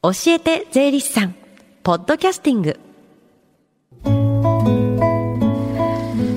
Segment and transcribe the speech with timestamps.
[0.00, 1.34] 教えて税理士さん。
[1.82, 2.78] ポッドキャスティング。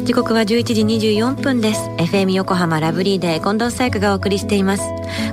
[0.03, 1.81] 時刻は11時24分です。
[1.99, 4.83] FM 横浜ラブリーデー近藤紗友香がお送りしています。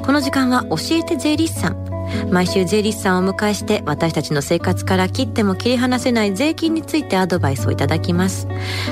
[0.04, 1.87] この時間は教えて税理士さん。
[2.30, 8.46] 毎週税理士さんをお迎えして私たちの生活から切っても切り離せない税金についてアドバイスをいただきます。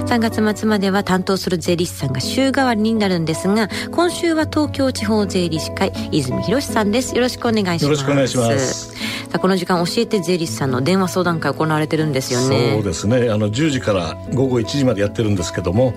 [0.06, 7.14] 3月末までは担当する税理士さんが週替わりになるんですが今週は東京地方税理士会泉博さんです。
[7.14, 7.84] よろしくお願いします。
[7.84, 8.94] よろしくお願いします。
[8.94, 8.94] さ
[9.34, 12.72] あこの時間教えて税理士さんの電話相談会行われてるんですよね。
[12.74, 13.30] そうですね。
[13.30, 15.94] あの10時から午後1時までやってるんですけども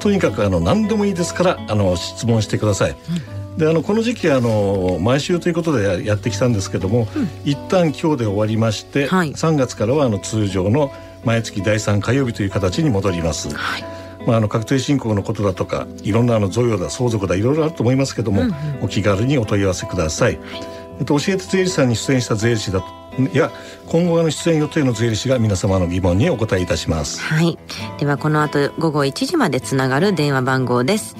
[0.00, 10.90] とにかくあの何でもいいですからあの質問してください、うんであのこの時期あの毎週ということでやってきたんですけども、うん、一旦今日で終わりまして、はい、3月からはあの通常の
[11.24, 13.54] 毎月第3火曜日という形に戻ります。
[13.54, 13.84] はい。
[14.26, 20.36] まあ、あの確定申告のことだとかいろんなあの贈与だ相続だいろいろあると思いますけども、うんうん、お気軽にお問い合わせください。
[20.36, 20.62] はい、
[21.00, 23.50] えっと、教えて税理士さんに出演した税理士だといや
[23.86, 27.20] 今後の出演予定の税理士が皆様の疑問にお答えいたします。
[27.20, 27.58] はい。
[27.98, 31.16] ではこの後午後1時までつながる電話番号です。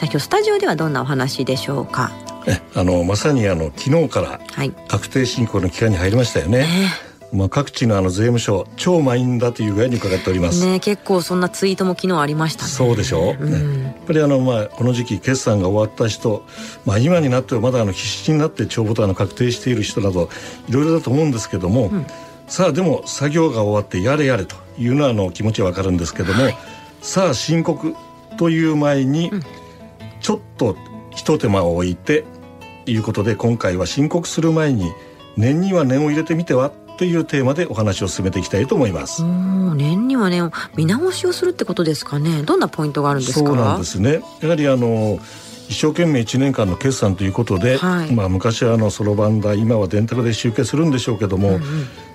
[0.02, 2.10] あ今日スタジオではどんなお話でしょうか？
[2.74, 4.40] あのまさにあの昨日から
[4.88, 6.68] 確定申告の期間に入りましたよね、はい
[7.32, 10.64] まあ、各地のあの税務署超満員だという具合に伺っております。
[10.64, 12.70] ね結構そんなツイートも昨日ありましたね。
[12.70, 16.44] そうでしょう、うん、やっぱりあのまあこの時期決算が終わった人、
[16.84, 20.28] まあ、今になってはまだあの必死になって帳簿とあの確定している人など
[20.68, 22.06] いろいろだと思うんですけども、うん、
[22.46, 26.56] さあでも作業が終わってやれやれというのはあの気持ちはわかるんですけども、はい、
[27.00, 27.94] さあ申告
[28.38, 29.30] という前に
[30.20, 30.76] ちょっと
[31.10, 32.24] 一手間を置いて
[32.84, 34.92] ということで今回は申告する前に
[35.36, 36.72] 念には念を入れてみては？
[36.96, 39.22] というテーマでお話を進めていきたいと思います。
[39.22, 40.40] 年にはね
[40.76, 42.42] 見直しをするってことですかね。
[42.42, 43.46] どんなポイントがあるんですか？
[43.46, 44.22] そうなんですね。
[44.40, 45.18] やはりあの
[45.68, 51.62] 一生懸命1年間の決算ということで、はい、まあ昔はあのそろばんだ今は電卓で集計するんでしょうけども、うんうん、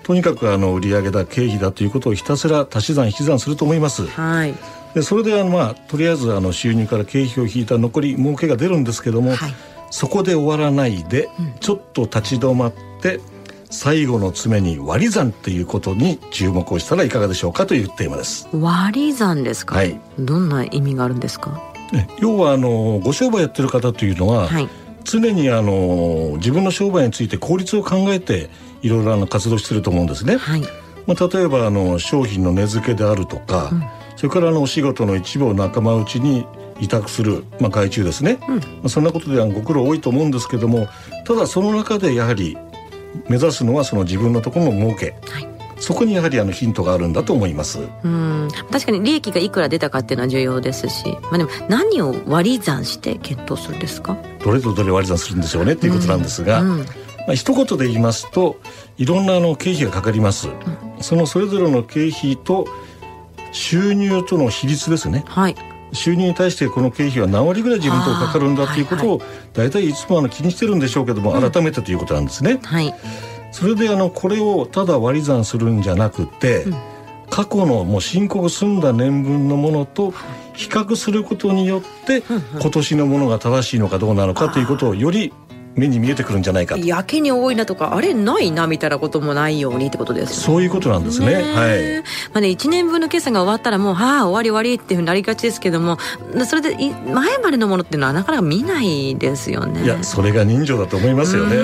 [0.04, 4.08] とにかくあの売上だ経費だということをひたすら足し算引き算すると思います。
[4.08, 4.54] はい、
[4.96, 9.54] でそれであのまあとりあえずあの収入から経費を引いた残り儲けが出るんですけども、はい、
[9.90, 11.28] そこで終わらないで、
[11.60, 13.20] ちょっと立ち止まって
[13.72, 18.48] 最後の詰めに割り算っていうことに注目をしたらいかがでしょうかというテーマです。
[18.54, 21.60] 割り算ですか、はい、どんな意味があるんですか？
[22.20, 24.70] 要はあのご商売やってる方というのは、はい、
[25.04, 28.50] 常にあの自分の商売について効率を考えて
[28.82, 30.62] いろいろな活動してると思うんですね、はい、
[31.06, 33.84] まあ、例えばあの商品の値付けであるとか、うん、
[34.16, 36.46] それからあのお仕事の一部を仲間内に
[36.80, 40.88] 委託する、まあ、外注ですね、うん、まあ、そんなことではご苦労多いと思うんですけども
[41.26, 42.58] ただその中でやはり
[43.28, 47.80] 目指すのはその自分のところの儲け、はい、そこにやはりあのヒントがあるんだと思います。
[48.04, 48.48] うん。
[48.72, 54.18] 確かに利益がいくら出たかっていうのは重要ですし、まあ、でも何を割り算して検討するんですか？
[54.44, 56.86] どれとどれ割り算するんでしょうねっていうことなんですが、うんうん、ま
[57.30, 58.60] あ一言で言いますと
[58.98, 60.56] いろんなあの経費がかかります、うん、
[61.02, 62.68] そのそれぞれの経費と
[63.52, 65.56] 収入との比率ですね、はい、
[65.94, 69.22] 収入に対してこの経費は何割ぐらい自分とかかるんだということを
[69.54, 72.60] 大体いつもあの気にしてるんでしょうけども改めてということなんですね。
[72.64, 72.94] はい、
[73.52, 76.76] それであのこれをただ割り算するんじゃなくて、うん、
[77.30, 80.12] 過去のもう申告済んだ年分のものと
[80.54, 82.24] 比較することによって
[82.60, 85.34] 今年のものが正しいのかどうなのかということをより
[85.76, 91.34] 目に見えてくるんじゃないかやけに多いなとかあれないなみたいなこともないようにってことです、ね、そういうことなんですね。
[91.34, 91.98] はい。
[92.34, 95.98] まあね1年分の決算が終わったらもうはあ終わり終わりっていうふうになりがちですけども
[96.46, 99.84] それで前までのものっていうのはなかなか見ないですよね。
[99.84, 101.58] いやそれが人情だと思いますよね。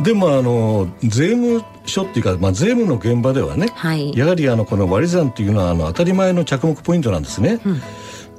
[0.00, 7.82] でもあの税務署っていうか、まあ、税務の現場ではね、はい、やはりあのこの割り算っていうのはあの当たり前の着目ポイントなんですね、うん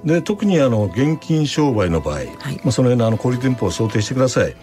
[0.05, 2.27] で特にあの現金商売の場合、はい、
[2.63, 4.55] まあ、そのようなあの小売店舗を想定してください、うん。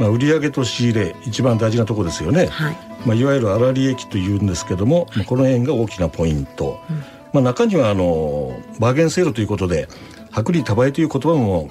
[0.00, 2.76] まあ、売上と仕入れ一番大事なところですよね、はい。
[3.04, 6.96] まあ、いわゆる粗利益というんですけども、はい、この辺が大きなポイント、うん、
[7.32, 9.88] まあ、中にはあのバーゲンセールということで
[10.36, 11.70] 薄利多売という言葉も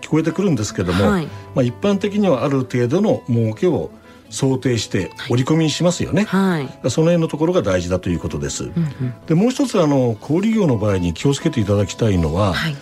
[0.00, 3.90] 聞こえてくるんですけども、はい、まあ、一般的にはある程度の儲けを
[4.30, 12.76] 想定して織り込みにしますよね、はい、その辺のところが大事だということです、うんうん、でもう一つあの小売業の場合に気をつけていただきたいのは、はい、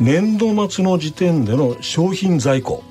[0.00, 2.82] 年度末の時点での商品在庫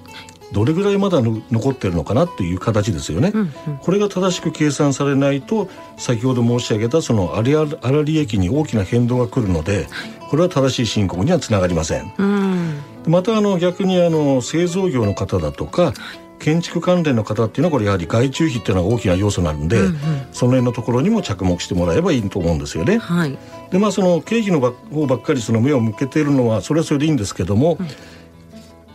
[0.51, 9.87] どれぐらいまだ残ってるのかなっていう形ですよね、うんうん、これが正しく計算されないと先ほど申し上げたその粗利益に大きな変動が来るので
[10.29, 15.93] これは正しい申告にはつながりません、うん、またあの逆にあの製造業の方だとか
[16.41, 19.93] 建築関連の方っていうのはこれやはり外注費っていうのが大きな要素なので、うんうん、
[20.33, 22.97] その辺のところにも着目してもらえばいいと思うんですよね。
[22.97, 23.37] はい、
[23.69, 27.87] でまあその経費の方ばっかりその目を向けているのはそれはそれでいいんですけども、うん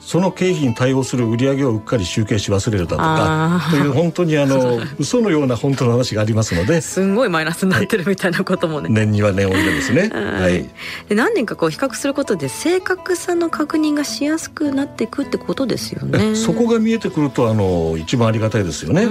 [0.07, 6.81] その経費に対応する売り上げをうっかり集計し忘れるだとかという本当にあの 嘘のような本当の話がありますので。
[6.81, 10.09] すんごいマイナスになってるみたいなこともね、はい、年には年多いですね。
[10.13, 10.65] はい。
[11.09, 16.37] で何年かこう比較することで正確さの確認がしやすくなっていくってことですよね。
[16.37, 19.09] そこが見えてくるとあの一番ありがたいですよね。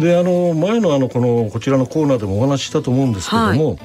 [0.00, 3.78] であの前のあのこのこちらのコーナーでもお話ししたと思うんですけども、はい、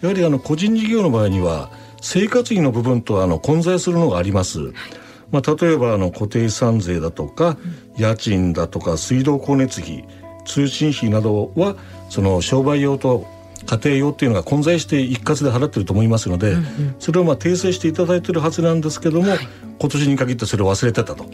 [0.00, 1.70] やはりあの個人事業の場合には
[2.00, 5.03] 生活費の部分とあの混在するのがあります、はい
[5.34, 7.56] まあ、例えばあの固定資産税だとか、
[7.96, 10.06] 家賃だとか水道光熱費
[10.46, 11.74] 通信費などは
[12.08, 13.26] その商売用と
[13.66, 19.38] 家庭用っていうのが混在して一括で払ってると思いますので、うんうん、それをまあ訂正していただいてるはずなんですけども、はい、
[19.80, 21.24] 今年に限ってそれを忘れてたと。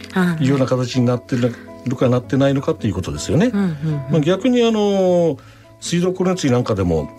[0.41, 3.51] いうような形になってるかなってないのかということですよね。
[3.53, 3.75] うんうんうん、
[4.09, 5.37] まあ、逆にあの
[5.81, 7.09] 水道光熱費なんかでも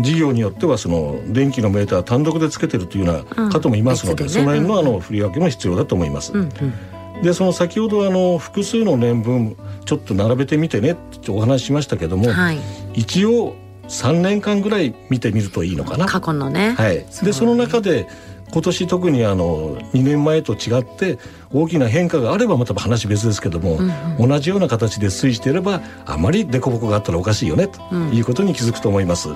[0.00, 6.32] 事業によってはその電気のメーター単独でつけてるというような方もいますので、うん、その辺のあの振り分けも必要だと思います。
[6.32, 12.58] うんうん、でその先ほどあの複数の年分ちょっと並べてみてねってお話ししましたけども、はい、
[12.94, 13.54] 一応
[13.88, 16.06] 3年間ぐらい見てみるといいのかな。
[16.06, 16.74] 過去のね。
[16.78, 17.04] はい。
[17.22, 18.08] でその中で
[18.50, 21.18] 今年特にあの2年前と違って
[21.52, 29.28] 大きな変化があればまた話別ですけども、うんうん、同じような形で推移していればあまり凸凹があったらおかしいよねということに気づくと思います。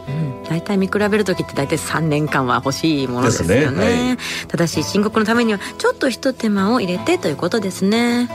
[0.48, 3.70] 大、う、体、ん、見比べる時って大体3年間は欲しいものですよね。
[3.70, 4.18] ねはい、
[4.48, 8.28] ただし申告のためにはちょっと一手間を入れてということですね。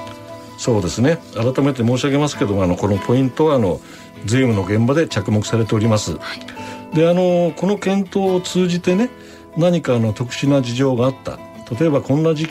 [0.57, 3.79] そうですね改めて申し上げますけどもあのこのポイントはあの
[4.25, 6.13] 税務の現場で着目されております。
[6.13, 6.19] は
[6.93, 9.09] い、であのこの検討を通じてね
[9.57, 11.39] 何かの特殊な事情があった。
[11.79, 12.47] 例えばこんな事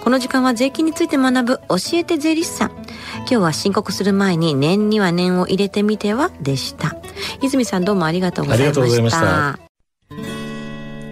[0.02, 2.70] この時間は税金について学ぶ教えて税理士さん。
[3.18, 6.96] 今日は申告する前に年には年を入れてみてはでした。
[7.40, 9.65] 泉さんどうもありがとうございました。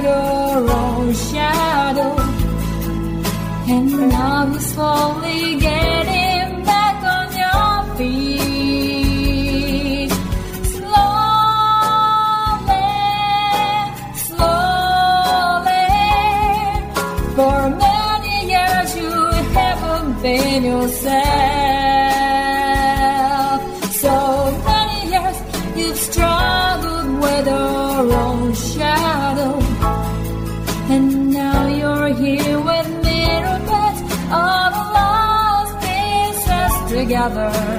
[0.00, 2.16] Your own shadow.
[3.68, 8.22] And now you're slowly getting back on your feet.
[10.76, 11.30] Slowly,
[14.28, 15.88] slowly.
[17.36, 19.12] For many years you
[19.56, 21.71] haven't been yourself.
[37.28, 37.71] another.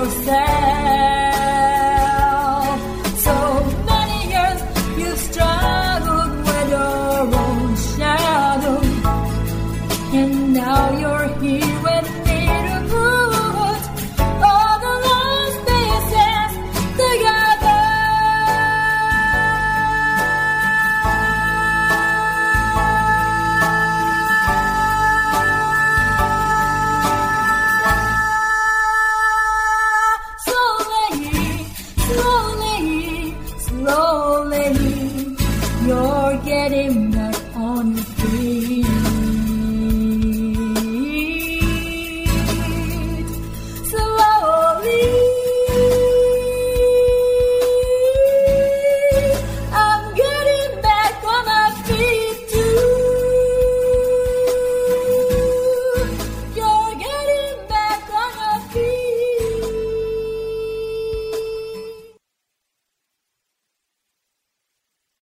[0.00, 0.49] closer.